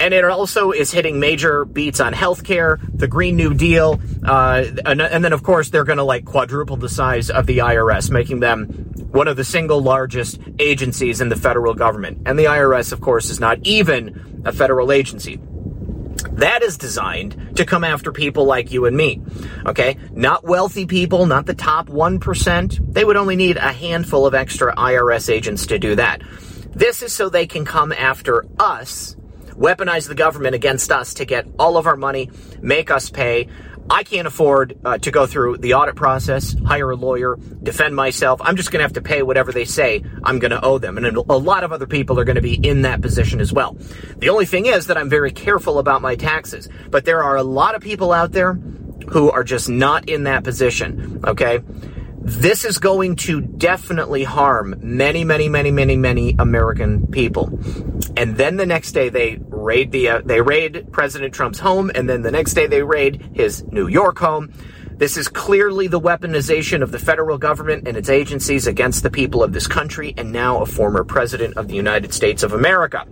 And 0.00 0.14
it 0.14 0.24
also 0.24 0.70
is 0.70 0.90
hitting 0.90 1.20
major 1.20 1.66
beats 1.66 2.00
on 2.00 2.14
healthcare, 2.14 2.80
the 2.96 3.06
Green 3.06 3.36
New 3.36 3.52
Deal, 3.52 4.00
uh, 4.24 4.64
and, 4.86 5.02
and 5.02 5.22
then 5.22 5.34
of 5.34 5.42
course 5.42 5.68
they're 5.68 5.84
going 5.84 5.98
to 5.98 6.04
like 6.04 6.24
quadruple 6.24 6.78
the 6.78 6.88
size 6.88 7.28
of 7.28 7.44
the 7.44 7.58
IRS, 7.58 8.10
making 8.10 8.40
them 8.40 8.64
one 9.12 9.28
of 9.28 9.36
the 9.36 9.44
single 9.44 9.82
largest 9.82 10.40
agencies 10.58 11.20
in 11.20 11.28
the 11.28 11.36
federal 11.36 11.74
government. 11.74 12.22
And 12.24 12.38
the 12.38 12.44
IRS, 12.44 12.92
of 12.92 13.02
course, 13.02 13.28
is 13.28 13.40
not 13.40 13.58
even 13.62 14.42
a 14.46 14.52
federal 14.52 14.90
agency. 14.90 15.38
That 16.40 16.62
is 16.62 16.78
designed 16.78 17.56
to 17.56 17.66
come 17.66 17.84
after 17.84 18.12
people 18.12 18.46
like 18.46 18.72
you 18.72 18.86
and 18.86 18.96
me. 18.96 19.20
Okay? 19.66 19.98
Not 20.12 20.42
wealthy 20.42 20.86
people, 20.86 21.26
not 21.26 21.44
the 21.44 21.52
top 21.54 21.88
1%. 21.88 22.94
They 22.94 23.04
would 23.04 23.18
only 23.18 23.36
need 23.36 23.58
a 23.58 23.72
handful 23.72 24.26
of 24.26 24.34
extra 24.34 24.74
IRS 24.74 25.30
agents 25.30 25.66
to 25.66 25.78
do 25.78 25.96
that. 25.96 26.22
This 26.70 27.02
is 27.02 27.12
so 27.12 27.28
they 27.28 27.46
can 27.46 27.66
come 27.66 27.92
after 27.92 28.46
us, 28.58 29.16
weaponize 29.50 30.08
the 30.08 30.14
government 30.14 30.54
against 30.54 30.90
us 30.90 31.12
to 31.14 31.26
get 31.26 31.46
all 31.58 31.76
of 31.76 31.86
our 31.86 31.96
money, 31.96 32.30
make 32.62 32.90
us 32.90 33.10
pay. 33.10 33.48
I 33.90 34.04
can't 34.04 34.28
afford 34.28 34.78
uh, 34.84 34.98
to 34.98 35.10
go 35.10 35.26
through 35.26 35.58
the 35.58 35.74
audit 35.74 35.96
process, 35.96 36.54
hire 36.64 36.92
a 36.92 36.96
lawyer, 36.96 37.36
defend 37.60 37.96
myself. 37.96 38.40
I'm 38.42 38.54
just 38.54 38.70
going 38.70 38.78
to 38.78 38.84
have 38.84 38.92
to 38.92 39.02
pay 39.02 39.22
whatever 39.22 39.50
they 39.50 39.64
say 39.64 40.04
I'm 40.22 40.38
going 40.38 40.52
to 40.52 40.64
owe 40.64 40.78
them. 40.78 40.96
And 40.96 41.06
a 41.16 41.36
lot 41.36 41.64
of 41.64 41.72
other 41.72 41.88
people 41.88 42.18
are 42.20 42.24
going 42.24 42.36
to 42.36 42.42
be 42.42 42.54
in 42.54 42.82
that 42.82 43.02
position 43.02 43.40
as 43.40 43.52
well. 43.52 43.76
The 44.18 44.28
only 44.28 44.46
thing 44.46 44.66
is 44.66 44.86
that 44.86 44.96
I'm 44.96 45.10
very 45.10 45.32
careful 45.32 45.80
about 45.80 46.02
my 46.02 46.14
taxes. 46.14 46.68
But 46.88 47.04
there 47.04 47.24
are 47.24 47.36
a 47.36 47.42
lot 47.42 47.74
of 47.74 47.82
people 47.82 48.12
out 48.12 48.30
there 48.30 48.54
who 49.08 49.28
are 49.30 49.42
just 49.42 49.68
not 49.68 50.08
in 50.08 50.22
that 50.24 50.44
position. 50.44 51.20
Okay? 51.26 51.60
This 52.22 52.64
is 52.64 52.78
going 52.78 53.16
to 53.16 53.40
definitely 53.40 54.22
harm 54.22 54.76
many, 54.78 55.24
many, 55.24 55.48
many, 55.48 55.72
many, 55.72 55.96
many 55.96 56.36
American 56.38 57.08
people. 57.08 57.48
And 58.16 58.36
then 58.36 58.56
the 58.56 58.66
next 58.66 58.92
day 58.92 59.08
they 59.08 59.40
raid 59.60 59.92
the 59.92 60.08
uh, 60.08 60.22
they 60.24 60.40
raid 60.40 60.88
President 60.92 61.34
Trump's 61.34 61.58
home, 61.58 61.90
and 61.94 62.08
then 62.08 62.22
the 62.22 62.30
next 62.30 62.54
day 62.54 62.66
they 62.66 62.82
raid 62.82 63.30
his 63.34 63.62
New 63.64 63.88
York 63.88 64.18
home. 64.18 64.52
This 64.96 65.16
is 65.16 65.28
clearly 65.28 65.86
the 65.86 66.00
weaponization 66.00 66.82
of 66.82 66.92
the 66.92 66.98
federal 66.98 67.38
government 67.38 67.88
and 67.88 67.96
its 67.96 68.10
agencies 68.10 68.66
against 68.66 69.02
the 69.02 69.10
people 69.10 69.42
of 69.42 69.52
this 69.52 69.66
country, 69.66 70.12
and 70.16 70.30
now 70.32 70.60
a 70.60 70.66
former 70.66 71.04
president 71.04 71.56
of 71.56 71.68
the 71.68 71.74
United 71.74 72.12
States 72.12 72.42
of 72.42 72.52
America. 72.52 73.06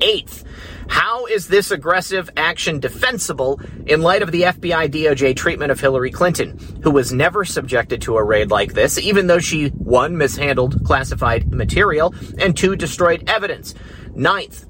Eighth, 0.00 0.44
how 0.88 1.26
is 1.26 1.48
this 1.48 1.70
aggressive 1.70 2.30
action 2.36 2.80
defensible 2.80 3.60
in 3.86 4.02
light 4.02 4.22
of 4.22 4.32
the 4.32 4.42
FBI 4.42 4.88
DOJ 4.90 5.36
treatment 5.36 5.70
of 5.70 5.78
Hillary 5.78 6.10
Clinton, 6.10 6.58
who 6.82 6.90
was 6.90 7.12
never 7.12 7.44
subjected 7.44 8.02
to 8.02 8.16
a 8.16 8.24
raid 8.24 8.50
like 8.50 8.72
this, 8.72 8.98
even 8.98 9.26
though 9.26 9.38
she, 9.38 9.68
one, 9.68 10.16
mishandled 10.16 10.84
classified 10.84 11.52
material, 11.52 12.14
and 12.38 12.56
two, 12.56 12.74
destroyed 12.74 13.22
evidence? 13.28 13.74
Ninth, 14.14 14.66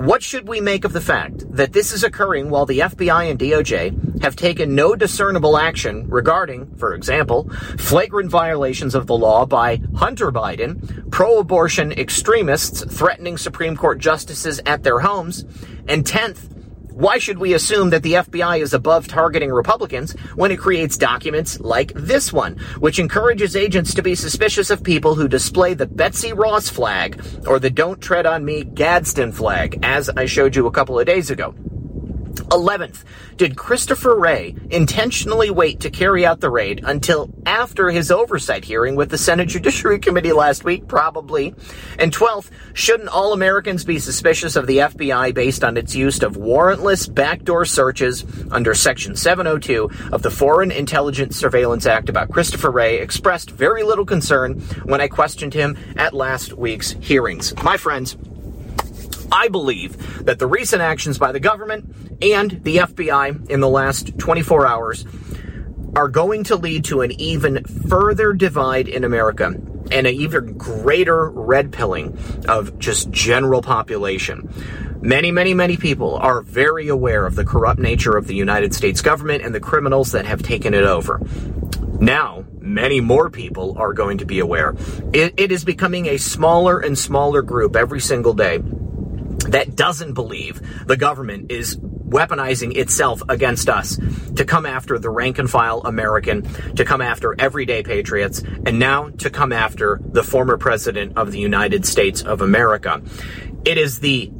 what 0.00 0.22
should 0.22 0.48
we 0.48 0.62
make 0.62 0.86
of 0.86 0.94
the 0.94 1.00
fact 1.00 1.44
that 1.54 1.74
this 1.74 1.92
is 1.92 2.04
occurring 2.04 2.48
while 2.48 2.64
the 2.64 2.78
FBI 2.78 3.30
and 3.30 3.38
DOJ 3.38 4.22
have 4.22 4.34
taken 4.34 4.74
no 4.74 4.96
discernible 4.96 5.58
action 5.58 6.08
regarding, 6.08 6.74
for 6.76 6.94
example, 6.94 7.50
flagrant 7.76 8.30
violations 8.30 8.94
of 8.94 9.06
the 9.06 9.16
law 9.16 9.44
by 9.44 9.78
Hunter 9.94 10.32
Biden, 10.32 11.10
pro 11.10 11.38
abortion 11.38 11.92
extremists 11.92 12.82
threatening 12.82 13.36
Supreme 13.36 13.76
Court 13.76 13.98
justices 13.98 14.58
at 14.64 14.82
their 14.82 15.00
homes, 15.00 15.44
and 15.86 16.02
10th, 16.06 16.49
why 17.00 17.16
should 17.16 17.38
we 17.38 17.54
assume 17.54 17.88
that 17.90 18.02
the 18.02 18.12
FBI 18.12 18.60
is 18.60 18.74
above 18.74 19.08
targeting 19.08 19.50
Republicans 19.50 20.12
when 20.34 20.50
it 20.50 20.58
creates 20.58 20.98
documents 20.98 21.58
like 21.60 21.94
this 21.94 22.30
one, 22.30 22.58
which 22.78 22.98
encourages 22.98 23.56
agents 23.56 23.94
to 23.94 24.02
be 24.02 24.14
suspicious 24.14 24.68
of 24.68 24.82
people 24.82 25.14
who 25.14 25.26
display 25.26 25.72
the 25.72 25.86
Betsy 25.86 26.34
Ross 26.34 26.68
flag 26.68 27.24
or 27.46 27.58
the 27.58 27.70
Don't 27.70 28.02
Tread 28.02 28.26
on 28.26 28.44
Me 28.44 28.64
Gadsden 28.64 29.32
flag, 29.32 29.78
as 29.82 30.10
I 30.10 30.26
showed 30.26 30.54
you 30.54 30.66
a 30.66 30.70
couple 30.70 31.00
of 31.00 31.06
days 31.06 31.30
ago? 31.30 31.54
11th, 32.34 33.04
did 33.36 33.56
Christopher 33.56 34.14
Wray 34.14 34.54
intentionally 34.70 35.50
wait 35.50 35.80
to 35.80 35.90
carry 35.90 36.26
out 36.26 36.40
the 36.40 36.50
raid 36.50 36.82
until 36.84 37.30
after 37.46 37.90
his 37.90 38.10
oversight 38.10 38.64
hearing 38.64 38.96
with 38.96 39.10
the 39.10 39.18
Senate 39.18 39.48
Judiciary 39.48 39.98
Committee 39.98 40.32
last 40.32 40.64
week? 40.64 40.86
Probably. 40.88 41.54
And 41.98 42.12
12th, 42.12 42.50
shouldn't 42.74 43.08
all 43.08 43.32
Americans 43.32 43.84
be 43.84 43.98
suspicious 43.98 44.56
of 44.56 44.66
the 44.66 44.78
FBI 44.78 45.34
based 45.34 45.64
on 45.64 45.76
its 45.76 45.94
use 45.94 46.22
of 46.22 46.36
warrantless 46.36 47.12
backdoor 47.12 47.64
searches 47.64 48.24
under 48.50 48.74
Section 48.74 49.16
702 49.16 49.90
of 50.12 50.22
the 50.22 50.30
Foreign 50.30 50.70
Intelligence 50.70 51.36
Surveillance 51.36 51.86
Act 51.86 52.08
about 52.08 52.30
Christopher 52.30 52.70
Wray 52.70 52.98
expressed 52.98 53.50
very 53.50 53.82
little 53.82 54.06
concern 54.06 54.60
when 54.84 55.00
I 55.00 55.08
questioned 55.08 55.54
him 55.54 55.76
at 55.96 56.14
last 56.14 56.52
week's 56.52 56.92
hearings. 56.92 57.54
My 57.62 57.76
friends, 57.76 58.16
I 59.32 59.48
believe 59.48 60.24
that 60.24 60.38
the 60.38 60.46
recent 60.46 60.82
actions 60.82 61.18
by 61.18 61.32
the 61.32 61.40
government 61.40 62.18
and 62.22 62.62
the 62.64 62.78
FBI 62.78 63.48
in 63.50 63.60
the 63.60 63.68
last 63.68 64.18
24 64.18 64.66
hours 64.66 65.04
are 65.94 66.08
going 66.08 66.44
to 66.44 66.56
lead 66.56 66.84
to 66.84 67.02
an 67.02 67.12
even 67.20 67.64
further 67.64 68.32
divide 68.32 68.88
in 68.88 69.04
America 69.04 69.46
and 69.46 70.06
an 70.06 70.14
even 70.14 70.56
greater 70.56 71.30
red 71.30 71.72
pilling 71.72 72.16
of 72.48 72.78
just 72.78 73.10
general 73.10 73.62
population. 73.62 74.52
Many, 75.02 75.32
many, 75.32 75.54
many 75.54 75.76
people 75.76 76.16
are 76.16 76.42
very 76.42 76.88
aware 76.88 77.26
of 77.26 77.34
the 77.34 77.44
corrupt 77.44 77.80
nature 77.80 78.16
of 78.16 78.26
the 78.26 78.34
United 78.34 78.74
States 78.74 79.00
government 79.00 79.42
and 79.42 79.54
the 79.54 79.60
criminals 79.60 80.12
that 80.12 80.26
have 80.26 80.42
taken 80.42 80.74
it 80.74 80.84
over. 80.84 81.20
Now, 81.98 82.44
many 82.60 83.00
more 83.00 83.30
people 83.30 83.76
are 83.78 83.92
going 83.92 84.18
to 84.18 84.26
be 84.26 84.38
aware. 84.38 84.74
it, 85.12 85.34
it 85.36 85.50
is 85.50 85.64
becoming 85.64 86.06
a 86.06 86.18
smaller 86.18 86.78
and 86.78 86.96
smaller 86.96 87.42
group 87.42 87.76
every 87.76 88.00
single 88.00 88.34
day 88.34 88.60
that 89.50 89.76
doesn't 89.76 90.14
believe 90.14 90.60
the 90.86 90.96
government 90.96 91.50
is 91.50 91.76
weaponizing 91.76 92.76
itself 92.76 93.22
against 93.28 93.68
us 93.68 93.98
to 94.34 94.44
come 94.44 94.66
after 94.66 94.98
the 94.98 95.10
rank 95.10 95.38
and 95.38 95.48
file 95.48 95.80
American, 95.84 96.42
to 96.74 96.84
come 96.84 97.00
after 97.00 97.34
everyday 97.38 97.82
patriots, 97.82 98.42
and 98.66 98.78
now 98.78 99.10
to 99.10 99.30
come 99.30 99.52
after 99.52 100.00
the 100.02 100.24
former 100.24 100.56
president 100.56 101.16
of 101.16 101.30
the 101.30 101.38
United 101.38 101.86
States 101.86 102.22
of 102.22 102.40
America. 102.40 103.00
It 103.64 103.78
is 103.78 104.00
the 104.00 104.30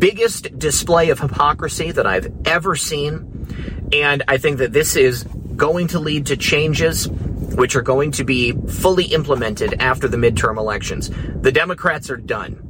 biggest 0.00 0.58
display 0.58 1.10
of 1.10 1.20
hypocrisy 1.20 1.92
that 1.92 2.06
I've 2.06 2.32
ever 2.46 2.74
seen. 2.74 3.88
And 3.92 4.22
I 4.26 4.38
think 4.38 4.58
that 4.58 4.72
this 4.72 4.96
is 4.96 5.24
going 5.56 5.88
to 5.88 6.00
lead 6.00 6.26
to 6.26 6.36
changes 6.36 7.06
which 7.08 7.76
are 7.76 7.82
going 7.82 8.12
to 8.12 8.24
be 8.24 8.52
fully 8.52 9.04
implemented 9.06 9.74
after 9.80 10.08
the 10.08 10.16
midterm 10.16 10.56
elections. 10.56 11.10
The 11.42 11.52
Democrats 11.52 12.08
are 12.08 12.16
done. 12.16 12.69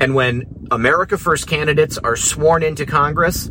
And 0.00 0.14
when 0.14 0.66
America 0.70 1.16
First 1.16 1.46
candidates 1.46 1.98
are 1.98 2.16
sworn 2.16 2.62
into 2.62 2.86
Congress, 2.86 3.50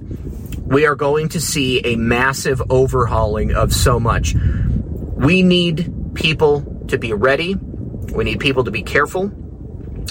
we 0.66 0.86
are 0.86 0.96
going 0.96 1.30
to 1.30 1.42
see 1.42 1.80
a 1.80 1.96
massive 1.96 2.62
overhauling 2.70 3.54
of 3.54 3.74
so 3.74 4.00
much. 4.00 4.36
We 4.36 5.42
need 5.42 6.14
people 6.16 6.86
to 6.88 6.98
be 6.98 7.14
ready. 7.14 7.56
We 7.56 8.24
need 8.24 8.40
people 8.40 8.64
to 8.66 8.72
be 8.72 8.84
careful. 8.84 9.32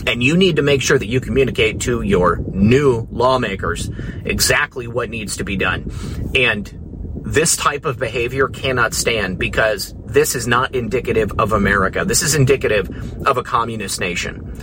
And 0.07 0.23
you 0.23 0.37
need 0.37 0.57
to 0.57 0.63
make 0.63 0.83
sure 0.83 0.99
that 0.99 1.07
you 1.07 1.21
communicate 1.21 1.83
to 1.83 2.03
your 2.03 2.37
new 2.37 3.07
lawmakers 3.11 3.91
exactly 4.25 4.87
what 4.87 5.11
needs 5.11 5.37
to 5.37 5.45
be 5.45 5.57
done. 5.57 5.91
And 6.35 7.23
this 7.25 7.57
type 7.57 7.85
of 7.85 7.99
behavior 7.99 8.49
cannot 8.49 8.95
stand 8.95 9.39
because 9.39 9.95
this 10.07 10.35
is 10.35 10.47
not 10.47 10.75
indicative 10.75 11.33
of 11.39 11.53
America. 11.53 12.05
This 12.05 12.23
is 12.23 12.35
indicative 12.35 13.27
of 13.27 13.37
a 13.37 13.43
communist 13.43 14.01
nation. 14.01 14.61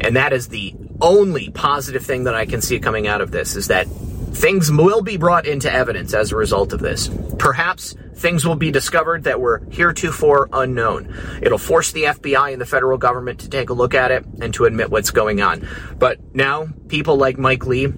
And 0.00 0.16
that 0.16 0.32
is 0.32 0.48
the 0.48 0.74
only 1.00 1.50
positive 1.50 2.04
thing 2.04 2.24
that 2.24 2.34
I 2.34 2.46
can 2.46 2.60
see 2.60 2.78
coming 2.78 3.06
out 3.06 3.20
of 3.20 3.30
this 3.30 3.56
is 3.56 3.68
that 3.68 3.86
things 4.34 4.70
will 4.70 5.02
be 5.02 5.16
brought 5.16 5.46
into 5.46 5.72
evidence 5.72 6.12
as 6.12 6.32
a 6.32 6.36
result 6.36 6.72
of 6.72 6.80
this. 6.80 7.08
Perhaps 7.38 7.94
things 8.14 8.44
will 8.44 8.56
be 8.56 8.70
discovered 8.70 9.24
that 9.24 9.40
were 9.40 9.62
heretofore 9.70 10.48
unknown. 10.52 11.14
It'll 11.42 11.58
force 11.58 11.92
the 11.92 12.04
FBI 12.04 12.52
and 12.52 12.60
the 12.60 12.66
federal 12.66 12.98
government 12.98 13.40
to 13.40 13.48
take 13.48 13.70
a 13.70 13.72
look 13.72 13.94
at 13.94 14.10
it 14.10 14.24
and 14.40 14.52
to 14.54 14.64
admit 14.64 14.90
what's 14.90 15.10
going 15.10 15.40
on. 15.40 15.66
But 15.98 16.18
now, 16.34 16.68
people 16.88 17.16
like 17.16 17.38
Mike 17.38 17.66
Lee, 17.66 17.92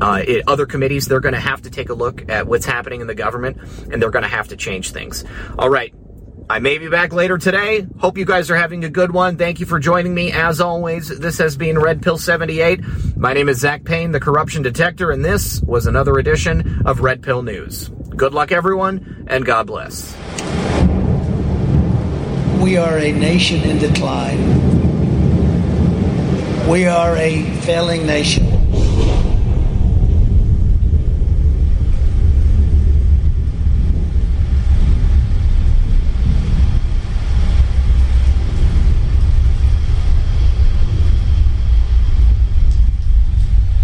uh, 0.00 0.22
other 0.46 0.66
committees, 0.66 1.06
they're 1.06 1.20
going 1.20 1.34
to 1.34 1.40
have 1.40 1.62
to 1.62 1.70
take 1.70 1.88
a 1.88 1.94
look 1.94 2.28
at 2.30 2.46
what's 2.46 2.66
happening 2.66 3.00
in 3.00 3.06
the 3.06 3.14
government 3.14 3.58
and 3.90 4.00
they're 4.00 4.10
going 4.10 4.24
to 4.24 4.28
have 4.28 4.48
to 4.48 4.56
change 4.56 4.92
things. 4.92 5.24
All 5.58 5.70
right. 5.70 5.94
I 6.50 6.58
may 6.58 6.78
be 6.78 6.88
back 6.88 7.12
later 7.12 7.38
today. 7.38 7.86
Hope 7.98 8.18
you 8.18 8.24
guys 8.24 8.50
are 8.50 8.56
having 8.56 8.84
a 8.84 8.88
good 8.88 9.12
one. 9.12 9.36
Thank 9.36 9.60
you 9.60 9.66
for 9.66 9.78
joining 9.78 10.14
me. 10.14 10.32
As 10.32 10.60
always, 10.60 11.08
this 11.08 11.38
has 11.38 11.56
been 11.56 11.78
Red 11.78 12.02
Pill 12.02 12.18
78. 12.18 13.16
My 13.16 13.32
name 13.32 13.48
is 13.48 13.60
Zak 13.60 13.84
Paine, 13.84 14.12
the 14.12 14.20
corruption 14.20 14.62
detector, 14.62 15.10
and 15.10 15.24
this 15.24 15.62
was 15.62 15.86
another 15.86 16.18
edition 16.18 16.82
of 16.84 17.00
Red 17.00 17.22
Pill 17.22 17.42
News. 17.42 17.88
Good 18.16 18.34
luck, 18.34 18.52
everyone, 18.52 19.24
and 19.28 19.46
God 19.46 19.66
bless. 19.66 20.14
We 22.60 22.76
are 22.76 22.98
a 22.98 23.12
nation 23.12 23.62
in 23.62 23.78
decline. 23.78 24.72
We 26.68 26.86
are 26.86 27.16
a 27.16 27.42
failing 27.60 28.06
nation. 28.06 28.46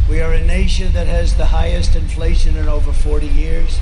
We 0.08 0.20
are 0.22 0.32
a 0.32 0.44
nation 0.44 0.92
that 0.92 1.06
has 1.06 1.27
the 1.38 1.46
highest 1.46 1.94
inflation 1.94 2.56
in 2.56 2.68
over 2.68 2.92
40 2.92 3.28
years. 3.28 3.78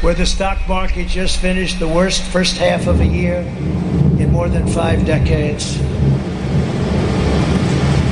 Where 0.00 0.14
the 0.14 0.24
stock 0.24 0.58
market 0.68 1.08
just 1.08 1.40
finished 1.40 1.80
the 1.80 1.88
worst 1.88 2.22
first 2.22 2.56
half 2.56 2.86
of 2.86 3.00
a 3.00 3.06
year 3.06 3.38
in 4.20 4.30
more 4.30 4.48
than 4.48 4.68
five 4.68 5.04
decades. 5.04 5.76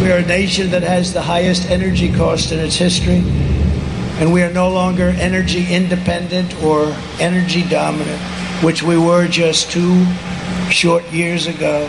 We 0.02 0.10
are 0.10 0.18
a 0.18 0.26
nation 0.26 0.70
that 0.72 0.82
has 0.82 1.12
the 1.12 1.22
highest 1.22 1.70
energy 1.70 2.12
cost 2.12 2.50
in 2.50 2.58
its 2.58 2.74
history. 2.74 3.22
and 4.18 4.32
we 4.32 4.42
are 4.42 4.52
no 4.52 4.70
longer 4.70 5.08
energy 5.18 5.72
independent 5.74 6.54
or 6.62 6.94
energy 7.18 7.62
dominant, 7.68 8.20
which 8.62 8.80
we 8.82 8.96
were 8.96 9.26
just 9.26 9.70
two 9.72 10.06
short 10.70 11.04
years 11.12 11.48
ago. 11.48 11.88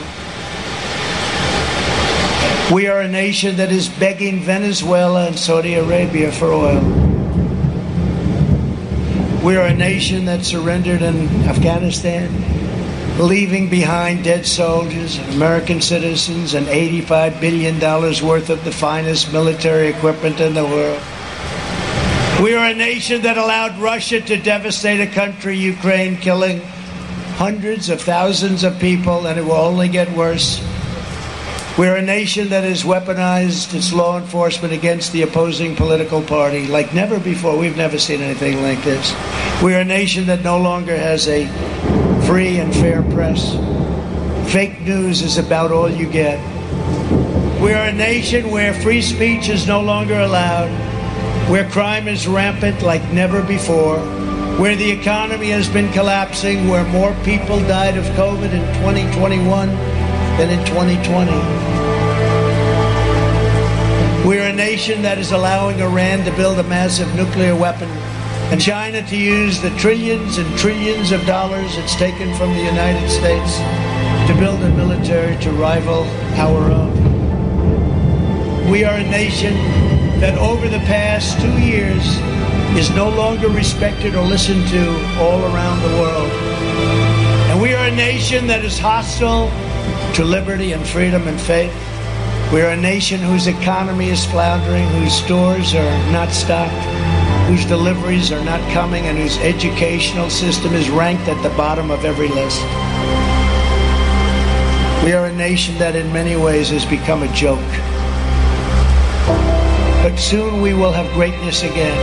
We 2.73 2.87
are 2.87 3.01
a 3.01 3.07
nation 3.07 3.57
that 3.57 3.71
is 3.71 3.87
begging 3.87 4.39
Venezuela 4.39 5.27
and 5.27 5.37
Saudi 5.37 5.75
Arabia 5.75 6.31
for 6.31 6.51
oil. 6.51 6.81
We 9.43 9.55
are 9.55 9.67
a 9.67 9.73
nation 9.73 10.25
that 10.25 10.43
surrendered 10.43 11.03
in 11.03 11.27
Afghanistan, 11.43 12.27
leaving 13.19 13.69
behind 13.69 14.23
dead 14.23 14.47
soldiers 14.47 15.19
and 15.19 15.35
American 15.35 15.79
citizens 15.79 16.55
and 16.55 16.65
$85 16.65 17.39
billion 17.39 17.79
worth 17.79 18.49
of 18.49 18.65
the 18.65 18.71
finest 18.71 19.31
military 19.31 19.89
equipment 19.89 20.39
in 20.39 20.55
the 20.55 20.65
world. 20.65 21.03
We 22.41 22.55
are 22.55 22.65
a 22.65 22.73
nation 22.73 23.21
that 23.21 23.37
allowed 23.37 23.77
Russia 23.77 24.21
to 24.21 24.37
devastate 24.37 25.01
a 25.01 25.13
country, 25.13 25.55
Ukraine, 25.55 26.17
killing 26.17 26.61
hundreds 27.37 27.89
of 27.89 28.01
thousands 28.01 28.63
of 28.63 28.79
people, 28.79 29.27
and 29.27 29.37
it 29.37 29.43
will 29.43 29.51
only 29.51 29.87
get 29.87 30.11
worse. 30.17 30.59
We're 31.77 31.97
a 31.97 32.01
nation 32.01 32.47
that 32.49 32.63
has 32.63 32.83
weaponized 32.83 33.73
its 33.73 33.91
law 33.91 34.17
enforcement 34.17 34.73
against 34.73 35.11
the 35.11 35.23
opposing 35.23 35.75
political 35.75 36.21
party 36.21 36.67
like 36.67 36.93
never 36.93 37.19
before. 37.19 37.57
We've 37.57 37.75
never 37.75 37.99
seen 37.99 38.21
anything 38.21 38.61
like 38.61 38.81
this. 38.85 39.13
We're 39.61 39.81
a 39.81 39.83
nation 39.83 40.25
that 40.27 40.41
no 40.41 40.57
longer 40.57 40.95
has 40.95 41.27
a 41.27 41.45
free 42.25 42.59
and 42.59 42.73
fair 42.73 43.03
press. 43.03 43.55
Fake 44.53 44.79
news 44.83 45.21
is 45.21 45.37
about 45.37 45.73
all 45.73 45.89
you 45.89 46.09
get. 46.09 46.39
We're 47.61 47.75
a 47.75 47.91
nation 47.91 48.51
where 48.51 48.73
free 48.73 49.01
speech 49.01 49.49
is 49.49 49.67
no 49.67 49.81
longer 49.81 50.21
allowed, 50.21 50.69
where 51.49 51.69
crime 51.71 52.07
is 52.07 52.25
rampant 52.25 52.83
like 52.83 53.03
never 53.11 53.43
before, 53.43 53.99
where 54.59 54.77
the 54.77 54.89
economy 54.89 55.49
has 55.49 55.67
been 55.67 55.91
collapsing, 55.91 56.69
where 56.69 56.85
more 56.85 57.13
people 57.25 57.59
died 57.67 57.97
of 57.97 58.05
COVID 58.15 58.53
in 58.53 58.61
2021 58.79 59.94
than 60.37 60.49
in 60.49 60.65
2020. 60.65 61.31
We're 64.27 64.49
a 64.49 64.53
nation 64.53 65.01
that 65.03 65.17
is 65.17 65.31
allowing 65.31 65.79
Iran 65.79 66.25
to 66.25 66.31
build 66.31 66.59
a 66.59 66.63
massive 66.63 67.13
nuclear 67.15 67.55
weapon 67.55 67.87
and 68.51 68.61
China 68.61 69.01
to 69.07 69.15
use 69.17 69.61
the 69.61 69.69
trillions 69.77 70.37
and 70.37 70.57
trillions 70.57 71.13
of 71.13 71.25
dollars 71.25 71.77
it's 71.77 71.95
taken 71.95 72.33
from 72.35 72.49
the 72.53 72.59
United 72.59 73.09
States 73.09 73.57
to 74.27 74.35
build 74.37 74.61
a 74.61 74.69
military 74.75 75.37
to 75.37 75.51
rival 75.51 76.03
our 76.35 76.69
own. 76.69 76.91
We 78.69 78.83
are 78.83 78.97
a 78.97 79.03
nation 79.09 79.53
that 80.19 80.37
over 80.37 80.67
the 80.67 80.79
past 80.79 81.39
two 81.39 81.57
years 81.61 82.03
is 82.77 82.89
no 82.89 83.09
longer 83.09 83.47
respected 83.47 84.15
or 84.15 84.25
listened 84.25 84.67
to 84.67 84.89
all 85.17 85.41
around 85.45 85.81
the 85.81 85.97
world. 86.01 86.31
And 87.51 87.61
we 87.61 87.73
are 87.73 87.87
a 87.87 87.95
nation 87.95 88.47
that 88.47 88.65
is 88.65 88.77
hostile 88.77 89.49
to 90.15 90.23
liberty 90.23 90.73
and 90.73 90.85
freedom 90.85 91.27
and 91.27 91.39
faith. 91.39 91.73
We 92.53 92.61
are 92.61 92.69
a 92.69 92.77
nation 92.77 93.19
whose 93.19 93.47
economy 93.47 94.09
is 94.09 94.25
floundering, 94.25 94.87
whose 94.89 95.13
stores 95.13 95.73
are 95.73 96.11
not 96.11 96.29
stocked, 96.29 96.73
whose 97.47 97.65
deliveries 97.65 98.31
are 98.31 98.43
not 98.45 98.61
coming, 98.71 99.05
and 99.05 99.17
whose 99.17 99.37
educational 99.39 100.29
system 100.29 100.73
is 100.73 100.89
ranked 100.89 101.27
at 101.27 101.41
the 101.43 101.55
bottom 101.57 101.91
of 101.91 102.05
every 102.05 102.27
list. 102.27 102.61
We 105.03 105.13
are 105.13 105.25
a 105.25 105.33
nation 105.33 105.77
that 105.77 105.95
in 105.95 106.11
many 106.13 106.35
ways 106.35 106.69
has 106.69 106.85
become 106.85 107.23
a 107.23 107.31
joke. 107.33 107.59
But 110.01 110.17
soon 110.17 110.61
we 110.61 110.73
will 110.73 110.91
have 110.91 111.11
greatness 111.13 111.63
again. 111.63 111.97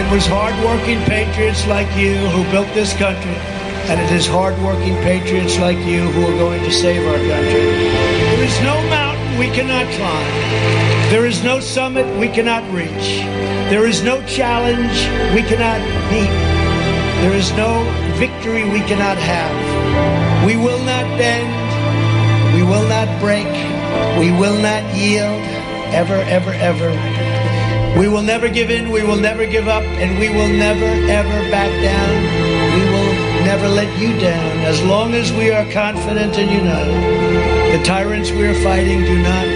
It 0.00 0.10
was 0.10 0.26
hardworking 0.26 1.00
patriots 1.04 1.66
like 1.66 1.86
you 1.96 2.16
who 2.28 2.50
built 2.50 2.68
this 2.74 2.92
country, 2.96 3.36
and 3.90 4.00
it 4.00 4.10
is 4.12 4.26
hardworking 4.26 4.94
patriots 5.02 5.58
like 5.58 5.78
you 5.78 6.02
who 6.10 6.22
are 6.26 6.38
going 6.38 6.62
to 6.62 6.70
save 6.70 7.06
our 7.06 7.16
country. 7.16 7.60
There 7.60 8.44
is 8.44 8.60
no 8.60 8.80
mountain 8.88 9.38
we 9.38 9.46
cannot 9.46 9.86
climb. 9.94 11.10
There 11.10 11.26
is 11.26 11.42
no 11.42 11.60
summit 11.60 12.06
we 12.18 12.28
cannot 12.28 12.62
reach. 12.72 13.20
There 13.70 13.86
is 13.86 14.02
no 14.02 14.24
challenge 14.26 14.96
we 15.34 15.42
cannot 15.42 15.80
meet. 16.12 16.30
There 17.22 17.34
is 17.34 17.52
no 17.52 17.82
victory 18.18 18.64
we 18.64 18.80
cannot 18.80 19.16
have. 19.18 20.46
We 20.46 20.56
will 20.56 20.82
not 20.84 21.06
bend. 21.18 21.50
We 22.54 22.62
will 22.62 22.86
not 22.88 23.08
break. 23.20 23.46
We 24.18 24.30
will 24.32 24.58
not 24.60 24.82
yield. 24.94 25.42
Ever, 25.92 26.14
ever, 26.14 26.52
ever. 26.52 26.90
We 27.98 28.08
will 28.08 28.22
never 28.22 28.48
give 28.48 28.70
in. 28.70 28.90
We 28.90 29.02
will 29.02 29.18
never 29.18 29.46
give 29.46 29.68
up. 29.68 29.84
And 30.02 30.18
we 30.18 30.28
will 30.28 30.48
never, 30.48 30.86
ever 31.10 31.50
back 31.50 31.70
down. 31.82 32.61
Never 33.44 33.68
let 33.68 33.98
you 33.98 34.18
down. 34.18 34.58
As 34.60 34.82
long 34.84 35.14
as 35.14 35.32
we 35.32 35.50
are 35.50 35.68
confident 35.72 36.38
and 36.38 36.50
united, 36.50 37.76
the 37.76 37.84
tyrants 37.84 38.30
we 38.30 38.46
are 38.46 38.54
fighting 38.62 39.04
do 39.04 39.18
not 39.18 39.46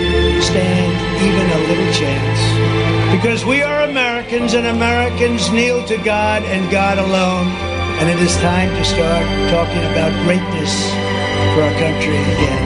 stand 0.42 0.92
even 1.22 1.46
a 1.50 1.60
little 1.68 1.92
chance. 1.94 3.16
Because 3.16 3.44
we 3.44 3.62
are 3.62 3.82
Americans 3.82 4.54
and 4.54 4.66
Americans 4.66 5.50
kneel 5.50 5.86
to 5.86 5.96
God 5.98 6.42
and 6.44 6.70
God 6.70 6.98
alone. 6.98 7.46
And 7.98 8.10
it 8.10 8.18
is 8.18 8.36
time 8.38 8.70
to 8.70 8.84
start 8.84 9.24
talking 9.50 9.84
about 9.92 10.12
greatness 10.24 10.90
for 11.54 11.62
our 11.62 11.78
country 11.78 12.16
again. 12.16 12.65